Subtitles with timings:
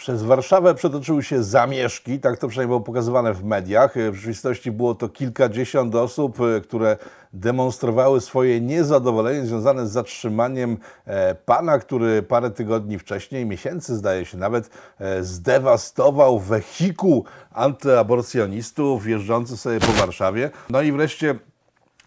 [0.00, 3.94] Przez Warszawę przetoczyły się zamieszki, tak to przynajmniej było pokazywane w mediach.
[3.94, 6.96] W rzeczywistości było to kilkadziesiąt osób, e, które
[7.32, 10.76] demonstrowały swoje niezadowolenie związane z zatrzymaniem
[11.06, 19.56] e, pana, który parę tygodni wcześniej, miesięcy zdaje się nawet, e, zdewastował wehikuł antyaborcjonistów jeżdżący
[19.56, 20.50] sobie po Warszawie.
[20.70, 21.38] No i wreszcie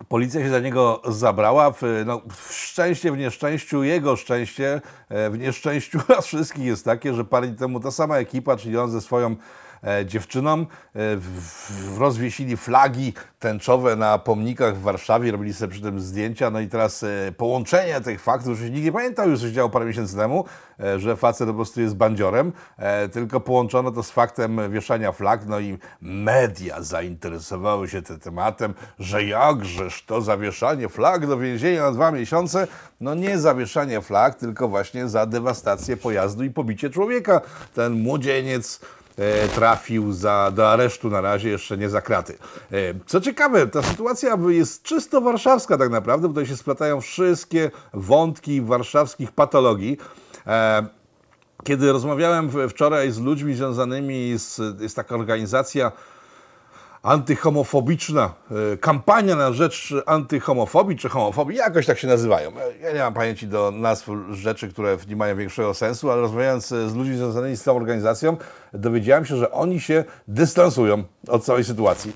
[0.09, 1.71] Policja się za niego zabrała.
[1.71, 7.13] W, no, w szczęście, w nieszczęściu, jego szczęście, e, w nieszczęściu raz wszystkich jest takie,
[7.13, 9.35] że parę dni temu ta sama ekipa, czyli on ze swoją
[10.05, 10.67] dziewczynom.
[10.95, 10.99] E,
[11.99, 16.49] rozwiesili flagi tęczowe na pomnikach w Warszawie, robili sobie przy tym zdjęcia.
[16.49, 19.69] No i teraz e, połączenie tych faktów, że nikt nie pamiętał już, co się działo
[19.69, 20.45] parę miesięcy temu,
[20.97, 22.51] że facet po prostu jest bandziorem,
[23.11, 25.45] tylko połączono to z faktem wieszania flag.
[25.45, 31.91] No i media zainteresowały się tym tematem, że jakżeż to zawieszanie flag do więzienia na
[31.91, 32.67] dwa miesiące.
[33.01, 37.41] No nie zawieszanie flag, tylko właśnie za dewastację pojazdu i pobicie człowieka.
[37.73, 39.02] Ten młodzieniec E,
[39.55, 42.37] trafił za, do aresztu na razie, jeszcze nie za kraty.
[42.71, 47.71] E, co ciekawe, ta sytuacja jest czysto warszawska tak naprawdę, bo tutaj się splatają wszystkie
[47.93, 49.97] wątki warszawskich patologii.
[50.47, 50.85] E,
[51.63, 55.91] kiedy rozmawiałem wczoraj z ludźmi związanymi z, jest taka organizacja
[57.03, 58.33] antyhomofobiczna,
[58.73, 62.51] e, kampania na rzecz antyhomofobii czy homofobii, jakoś tak się nazywają.
[62.81, 66.95] Ja nie mam pamięci do nazw rzeczy, które nie mają większego sensu, ale rozmawiając z
[66.95, 68.37] ludźmi związanymi z tą organizacją,
[68.73, 72.13] dowiedziałem się, że oni się dystansują od całej sytuacji.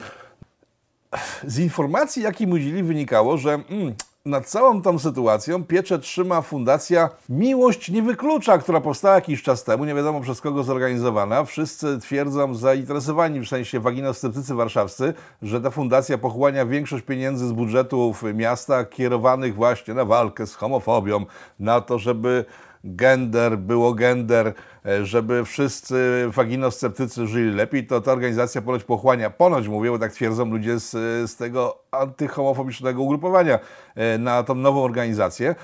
[1.48, 3.96] Z informacji, jakie mi udzieli, wynikało, że mm,
[4.28, 9.86] nad całą tą sytuacją pieczę trzyma fundacja Miłość Nie Wyklucza, która powstała jakiś czas temu,
[9.86, 11.44] nie wiadomo przez kogo zorganizowana.
[11.44, 18.24] Wszyscy twierdzą, zainteresowani w sensie waginosceptycy warszawscy, że ta fundacja pochłania większość pieniędzy z budżetów
[18.34, 21.26] miasta kierowanych właśnie na walkę z homofobią,
[21.60, 22.46] na to, żeby
[22.86, 24.54] gender, było gender,
[24.86, 30.12] e, żeby wszyscy waginosceptycy żyli lepiej, to ta organizacja ponoć pochłania, ponoć mówię, bo tak
[30.12, 30.92] twierdzą ludzie z,
[31.32, 33.60] z tego antyhomofobicznego ugrupowania
[33.96, 35.56] e, na tą nową organizację.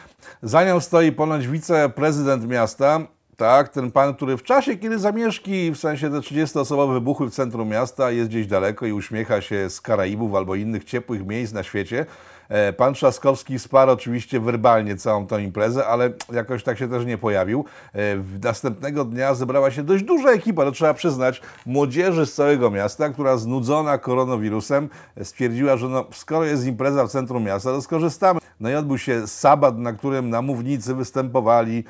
[0.42, 3.00] Za nią stoi ponoć wiceprezydent miasta,
[3.38, 7.70] tak, ten pan, który w czasie, kiedy zamieszki, w sensie te 30-osobowe wybuchły w centrum
[7.70, 12.06] miasta, jest gdzieś daleko i uśmiecha się z Karaibów albo innych ciepłych miejsc na świecie,
[12.50, 17.18] E, pan Trzaskowski wsparł oczywiście werbalnie całą tą imprezę, ale jakoś tak się też nie
[17.18, 17.66] pojawił.
[17.96, 18.00] E,
[18.44, 23.38] następnego dnia zebrała się dość duża ekipa, to trzeba przyznać, młodzieży z całego miasta, która
[23.38, 24.90] znudzona koronawirusem
[25.24, 28.40] stwierdziła, że no, skoro jest impreza w centrum miasta, to skorzystamy.
[28.60, 31.84] No i odbył się sabat, na którym na mównicy występowali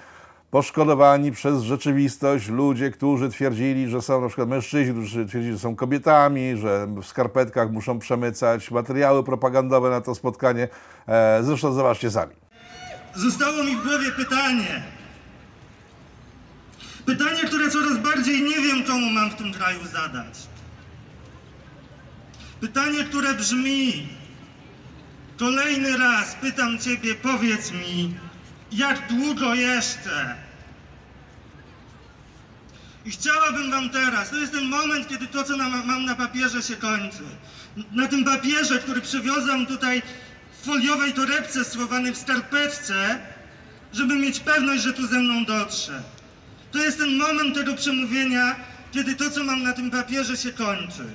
[0.53, 5.75] poszkodowani przez rzeczywistość ludzie, którzy twierdzili, że są na przykład mężczyźni, którzy twierdzili, że są
[5.75, 10.67] kobietami, że w skarpetkach muszą przemycać materiały propagandowe na to spotkanie.
[11.07, 12.33] E, zresztą zobaczcie sami.
[13.15, 14.83] Zostało mi w głowie pytanie.
[17.05, 20.47] Pytanie, które coraz bardziej nie wiem, komu mam w tym kraju zadać.
[22.61, 24.07] Pytanie, które brzmi:
[25.39, 28.13] Kolejny raz pytam Ciebie, powiedz mi,
[28.71, 30.42] jak długo jeszcze?
[33.05, 36.61] I chciałabym Wam teraz, to jest ten moment, kiedy to, co na, mam na papierze,
[36.61, 37.23] się kończy.
[37.91, 40.01] Na tym papierze, który przywiozłam tutaj
[40.61, 43.19] w foliowej torebce schowanej w skarpetce,
[43.93, 46.03] żeby mieć pewność, że tu ze mną dotrze.
[46.71, 48.55] To jest ten moment tego przemówienia,
[48.91, 51.05] kiedy to, co mam na tym papierze, się kończy.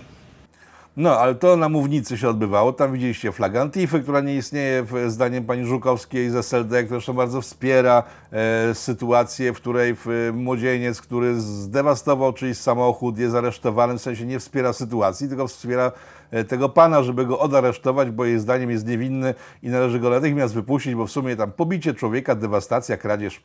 [0.98, 2.72] No, ale to na mównicy się odbywało.
[2.72, 3.70] Tam widzieliście flagę
[4.02, 9.56] która nie istnieje, zdaniem pani Żukowskiej z SLD, która zresztą bardzo wspiera e, sytuację, w
[9.56, 15.48] której w, młodzieniec, który zdewastował czyjś samochód, jest aresztowany, w sensie nie wspiera sytuacji, tylko
[15.48, 15.92] wspiera
[16.30, 20.54] e, tego pana, żeby go odaresztować, bo jej zdaniem jest niewinny i należy go natychmiast
[20.54, 23.42] wypuścić, bo w sumie tam pobicie człowieka, dewastacja, kradzież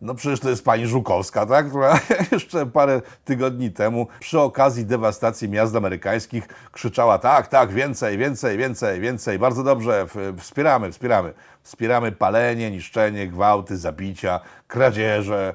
[0.00, 1.68] no przecież to jest pani Żukowska, tak?
[1.68, 2.00] która
[2.32, 9.00] jeszcze parę tygodni temu przy okazji dewastacji miast amerykańskich krzyczała tak, tak, więcej, więcej, więcej,
[9.00, 10.06] więcej, bardzo dobrze,
[10.38, 11.32] wspieramy, wspieramy.
[11.62, 15.54] Wspieramy palenie, niszczenie, gwałty, zabicia, kradzieże,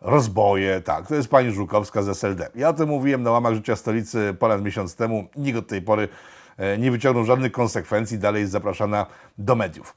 [0.00, 2.50] rozboje, tak, to jest pani Żukowska z SLD.
[2.54, 6.08] Ja o tym mówiłem na łamach życia stolicy ponad miesiąc temu, nikt od tej pory
[6.56, 9.06] e, nie wyciągnął żadnych konsekwencji, dalej jest zapraszana
[9.38, 9.94] do mediów.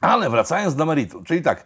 [0.00, 1.64] Ale wracając do meritum, czyli tak,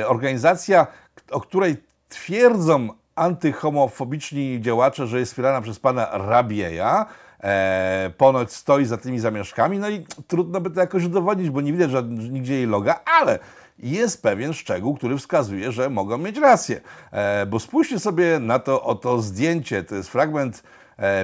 [0.00, 0.86] e, organizacja,
[1.30, 1.76] o której
[2.08, 7.06] twierdzą antyhomofobiczni działacze, że jest wspierana przez pana Rabieja,
[7.40, 11.72] e, ponoć stoi za tymi zamieszkami, no i trudno by to jakoś udowodnić, bo nie
[11.72, 13.38] widać żadnego, nigdzie jej loga, ale
[13.78, 16.80] jest pewien szczegół, który wskazuje, że mogą mieć rację.
[17.12, 20.62] E, bo spójrzcie sobie na to oto zdjęcie, to jest fragment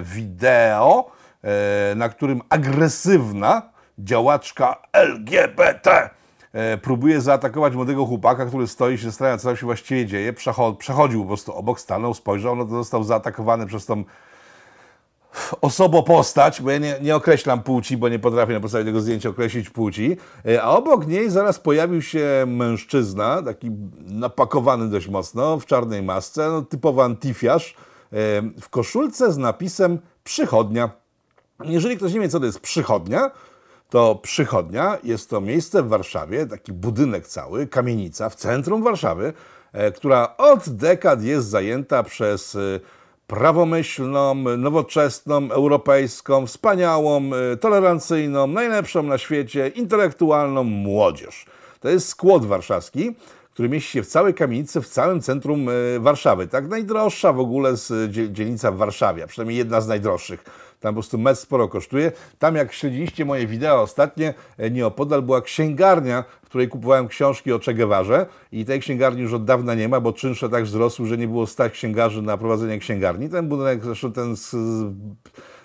[0.03, 1.11] wideo,
[1.97, 3.63] na którym agresywna
[3.99, 6.11] działaczka LGBT
[6.83, 10.33] próbuje zaatakować młodego chłopaka, który stoi się zastanawia, co tam się właściwie dzieje.
[10.79, 14.05] Przechodził po prostu obok, stanął, spojrzał, no to został zaatakowany przez tą
[15.61, 19.71] osobopostać, bo ja nie, nie określam płci, bo nie potrafię na podstawie tego zdjęcia określić
[19.71, 20.17] płci,
[20.49, 26.49] e, a obok niej zaraz pojawił się mężczyzna, taki napakowany dość mocno, w czarnej masce,
[26.49, 27.77] no, typowy antifiarz, e,
[28.61, 30.91] w koszulce z napisem przychodnia.
[31.65, 33.31] Jeżeli ktoś nie wie, co to jest przychodnia,
[33.91, 39.33] to przychodnia jest to miejsce w Warszawie, taki budynek cały, kamienica w centrum Warszawy,
[39.73, 42.57] e, która od dekad jest zajęta przez
[43.27, 51.47] prawomyślną, nowoczesną, europejską, wspaniałą, y, tolerancyjną, najlepszą na świecie, intelektualną młodzież.
[51.81, 53.17] To jest skład warszawski,
[53.53, 55.67] który mieści się w całej kamienicy, w całym centrum
[55.99, 56.49] Warszawy.
[56.49, 60.45] Tak najdroższa w ogóle z dzielnica w Warszawie, przynajmniej jedna z najdroższych.
[60.81, 62.13] Tam po prostu metr sporo kosztuje.
[62.39, 67.59] Tam jak śledziliście moje wideo ostatnie, e, nieopodal była księgarnia, w której kupowałem książki o
[67.59, 71.29] Che i tej księgarni już od dawna nie ma, bo czynsze tak wzrosły, że nie
[71.29, 73.29] było stać księgarzy na prowadzenie księgarni.
[73.29, 74.51] Ten budynek, zresztą ten z,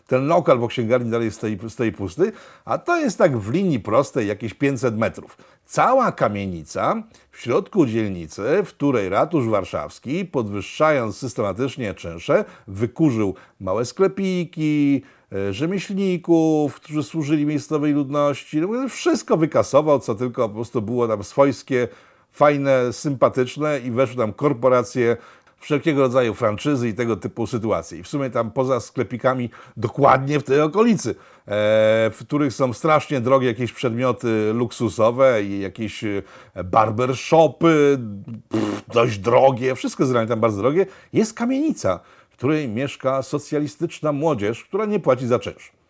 [0.07, 2.31] ten lokal po księgarni dalej stoi, stoi pusty,
[2.65, 5.38] a to jest tak w linii prostej jakieś 500 metrów.
[5.65, 15.01] Cała kamienica w środku dzielnicy, w której ratusz warszawski, podwyższając systematycznie czynsze, wykurzył małe sklepiki,
[15.31, 18.62] e, rzemieślników, którzy służyli miejscowej ludności.
[18.62, 21.88] No, wszystko wykasował, co tylko po prostu było tam swojskie,
[22.31, 25.18] fajne, sympatyczne i weszły tam korporacje
[25.61, 27.99] wszelkiego rodzaju franczyzy i tego typu sytuacje.
[27.99, 31.15] I w sumie tam poza sklepikami dokładnie w tej okolicy, e,
[32.13, 36.23] w których są strasznie drogie jakieś przedmioty luksusowe i jakieś e,
[36.63, 37.99] barbershopy,
[38.49, 41.99] pff, dość drogie, wszystko jest tam bardzo drogie, jest kamienica,
[42.29, 45.80] w której mieszka socjalistyczna młodzież, która nie płaci za czynsz.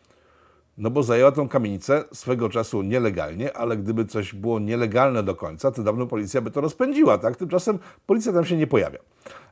[0.77, 5.71] No bo zajęła tą kamienicę swego czasu nielegalnie, ale gdyby coś było nielegalne do końca,
[5.71, 7.35] to dawno policja by to rozpędziła, tak?
[7.35, 8.99] Tymczasem policja tam się nie pojawia.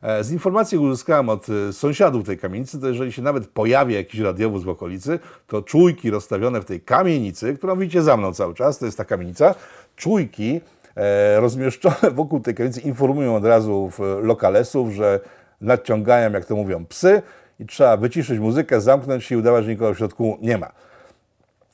[0.01, 4.19] E, z informacji uzyskałem od e, sąsiadów tej kamienicy, to jeżeli się nawet pojawi jakiś
[4.19, 8.79] radiowóz w okolicy, to czujki rozstawione w tej kamienicy, którą widzicie za mną cały czas,
[8.79, 9.55] to jest ta kamienica,
[9.95, 10.61] czujki
[10.95, 13.91] e, rozmieszczone wokół tej kamienicy informują od razu
[14.21, 15.19] lokalesów, że
[15.61, 17.21] nadciągają, jak to mówią, psy
[17.59, 20.71] i trzeba wyciszyć muzykę, zamknąć się i udawać, że nikogo w środku nie ma.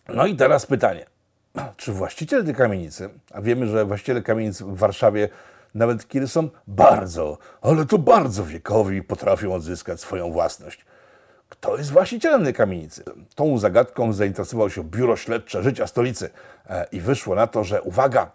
[0.10, 1.06] No i teraz pytanie.
[1.78, 5.30] Czy właściciel tej kamienicy, a wiemy, że właściciele kamienic w Warszawie,
[5.76, 10.86] nawet kiedy są bardzo, ale to bardzo wiekowi, potrafią odzyskać swoją własność.
[11.50, 13.04] Kto jest właścicielem tej kamienicy?
[13.36, 16.30] Tą zagadką zainteresował się Biuro Śledcze Życia Stolicy
[16.70, 18.32] e, i wyszło na to, że uwaga,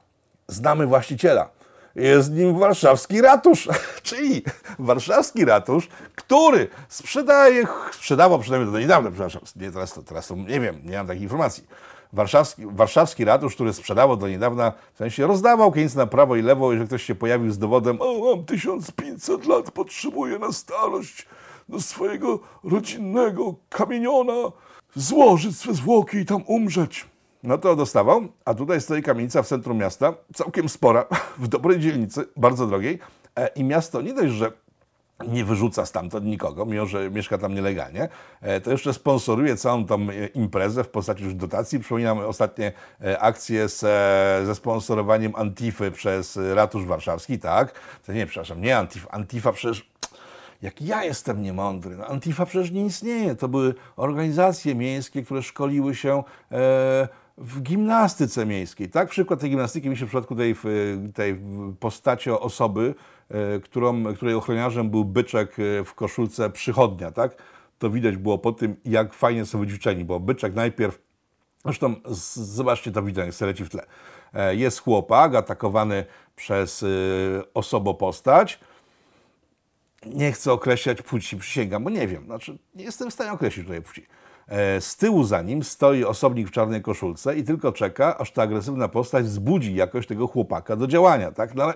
[0.49, 1.49] znamy właściciela
[1.95, 3.69] jest nim warszawski ratusz,
[4.11, 4.43] czyli
[4.79, 10.61] warszawski ratusz, który sprzedaje, sprzedawał przynajmniej do niedawna, przepraszam, nie, teraz, to, teraz to nie
[10.61, 11.67] wiem, nie mam takiej informacji.
[12.13, 16.73] Warszawski, warszawski ratusz, który sprzedawał do niedawna, w sensie rozdawał kiedyś na prawo i lewo,
[16.73, 21.27] jeżeli ktoś się pojawił z dowodem, o mam 1500 lat, potrzebuję na starość
[21.69, 24.53] do swojego rodzinnego kamieniona,
[24.95, 27.07] złożyć swe zwłoki i tam umrzeć
[27.43, 31.05] no to dostawał, a tutaj stoi kamienica w centrum miasta, całkiem spora,
[31.39, 32.99] w dobrej dzielnicy, bardzo drogiej
[33.55, 34.53] i miasto nie dość, że
[35.29, 38.09] nie wyrzuca stamtąd nikogo, mimo że mieszka tam nielegalnie,
[38.41, 41.79] e, to jeszcze sponsoruje całą tą e, imprezę w postaci już dotacji.
[41.79, 42.73] Przypominam ostatnie
[43.19, 43.81] akcje z,
[44.47, 47.73] ze sponsorowaniem Antify przez Ratusz Warszawski, tak?
[48.07, 49.11] To nie, przepraszam, nie Antifa.
[49.11, 49.91] Antifa przecież
[50.63, 51.97] jak ja jestem niemądry.
[51.97, 53.35] No, Antifa przecież nie istnieje.
[53.35, 56.23] To były organizacje miejskie, które szkoliły się e,
[57.39, 58.89] w gimnastyce miejskiej.
[58.89, 60.57] Tak, przykład tej gimnastyki mi się w przypadku tej,
[61.15, 61.41] tej
[61.81, 63.20] postaci osoby, e,
[63.65, 67.43] którą, której ochroniarzem był byczek e, w koszulce przychodnia, tak?
[67.79, 70.99] To widać było po tym, jak fajnie są wyćwiczeni, bo byczek najpierw,
[71.65, 71.95] zresztą
[72.35, 73.87] zobaczcie to wideo, jak leci w tle.
[74.35, 76.05] E, jest chłopak atakowany
[76.37, 76.85] przez
[77.55, 78.61] osobopostać.
[80.07, 82.25] Nie chcę określać płci, przysięgam, bo nie wiem.
[82.25, 84.07] Znaczy, nie jestem w stanie określić tutaj płci
[84.51, 88.43] E, z tyłu za nim stoi osobnik w czarnej koszulce i tylko czeka, aż ta
[88.43, 91.33] agresywna postać wzbudzi jakoś tego chłopaka do działania.
[91.33, 91.55] Tak?
[91.55, 91.75] No ale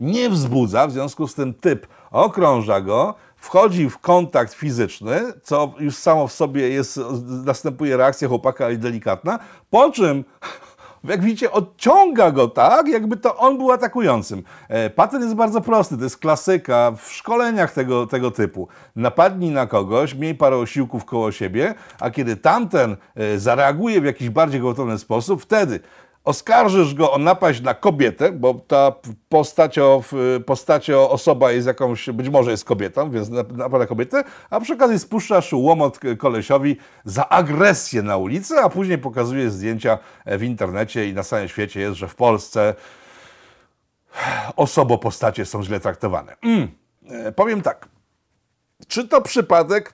[0.00, 5.96] nie wzbudza, w związku z tym typ okrąża go, wchodzi w kontakt fizyczny, co już
[5.96, 7.00] samo w sobie jest,
[7.44, 9.38] następuje reakcja chłopaka, delikatna,
[9.70, 10.24] po czym
[11.04, 14.42] jak widzicie, odciąga go tak, jakby to on był atakującym.
[14.68, 18.68] E, patent jest bardzo prosty, to jest klasyka w szkoleniach tego, tego typu.
[18.96, 24.30] Napadnij na kogoś, miej parę osiłków koło siebie, a kiedy tamten e, zareaguje w jakiś
[24.30, 25.80] bardziej gwałtowny sposób, wtedy
[26.24, 28.92] oskarżysz go o napaść na kobietę, bo ta
[29.28, 30.02] postacio,
[30.46, 34.98] postacio osoba jest jakąś, być może jest kobietą, więc napada na kobietę, a przy okazji
[34.98, 41.22] spuszczasz łomot kolesiowi za agresję na ulicy, a później pokazuje zdjęcia w internecie i na
[41.22, 42.74] całym świecie jest, że w Polsce
[44.56, 46.36] osobopostacie są źle traktowane.
[46.42, 46.68] Mm.
[47.10, 47.88] E, powiem tak.
[48.88, 49.92] Czy to przypadek?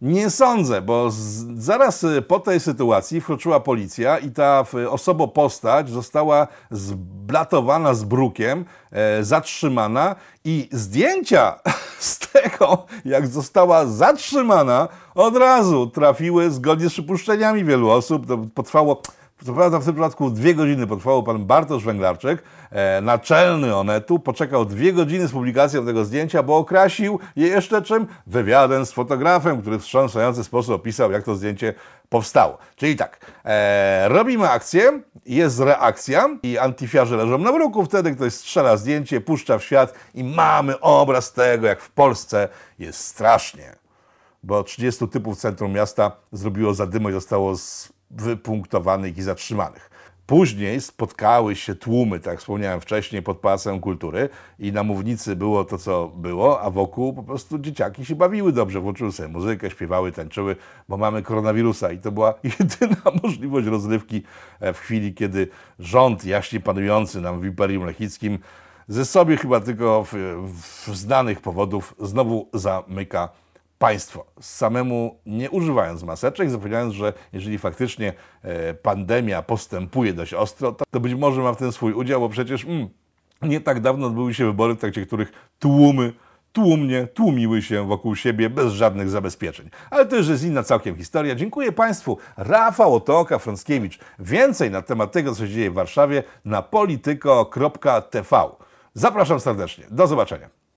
[0.00, 1.16] Nie sądzę, bo z,
[1.56, 8.64] zaraz y, po tej sytuacji wkroczyła policja i ta w- osobopostać została zblatowana z brukiem,
[8.92, 11.60] e, zatrzymana i zdjęcia
[11.98, 18.26] z tego, jak została zatrzymana, od razu trafiły zgodnie z przypuszczeniami wielu osób.
[18.26, 19.02] To potrwało
[19.46, 24.64] co prawda w tym przypadku dwie godziny potrwało pan Bartosz Węglarczyk, e, naczelny Onetu, poczekał
[24.64, 28.06] dwie godziny z publikacją tego zdjęcia, bo okrasił je jeszcze czym?
[28.26, 31.74] Wywiadem z fotografem, który w wstrząsający sposób opisał, jak to zdjęcie
[32.08, 32.58] powstało.
[32.76, 38.76] Czyli tak, e, robimy akcję, jest reakcja i antyfiarze leżą na bruku, wtedy ktoś strzela
[38.76, 42.48] zdjęcie, puszcza w świat i mamy obraz tego, jak w Polsce
[42.78, 43.84] jest strasznie
[44.46, 49.90] bo 30 typów centrum miasta zrobiło zadymo i zostało z- wypunktowanych i zatrzymanych.
[50.26, 54.28] Później spotkały się tłumy, tak wspomniałem wcześniej, pod Pałacem Kultury
[54.58, 58.80] i na mównicy było to, co było, a wokół po prostu dzieciaki się bawiły dobrze,
[58.80, 60.56] włączyły sobie muzykę, śpiewały, tańczyły,
[60.88, 64.22] bo mamy koronawirusa i to była jedyna możliwość rozrywki
[64.60, 68.38] e, w chwili, kiedy rząd jaśnie panujący nam w Imperium Lechickim
[68.88, 70.14] ze sobie chyba tylko w,
[70.86, 73.28] w znanych powodów znowu zamyka
[73.84, 78.12] państwo, samemu nie używając maseczek, zapowiadając, że jeżeli faktycznie
[78.42, 82.28] e, pandemia postępuje dość ostro, to, to być może ma w tym swój udział, bo
[82.28, 82.88] przecież mm,
[83.42, 86.12] nie tak dawno odbyły się wybory, w trakcie których tłumy
[86.52, 89.70] tłumnie tłumiły się wokół siebie bez żadnych zabezpieczeń.
[89.90, 91.34] Ale to już jest inna całkiem historia.
[91.34, 92.18] Dziękuję Państwu.
[92.36, 93.98] Rafał Otoka, Frąckiewicz.
[94.18, 98.42] Więcej na temat tego, co się dzieje w Warszawie na polityko.tv.
[98.94, 99.84] Zapraszam serdecznie.
[99.90, 100.63] Do zobaczenia.